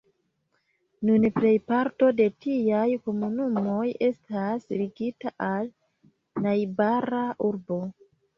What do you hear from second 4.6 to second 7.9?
ligita al najbara urbo.